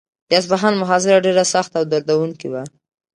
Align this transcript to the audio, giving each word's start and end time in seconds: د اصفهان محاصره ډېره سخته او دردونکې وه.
د 0.29 0.31
اصفهان 0.39 0.73
محاصره 0.81 1.23
ډېره 1.25 1.43
سخته 1.53 1.75
او 1.79 1.85
دردونکې 1.91 2.47
وه. 2.51 2.63